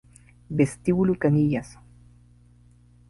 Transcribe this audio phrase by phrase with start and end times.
[0.49, 1.77] Vestíbulo Canillas